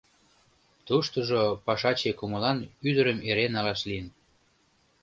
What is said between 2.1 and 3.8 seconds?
кумылан ӱдырым эре налаш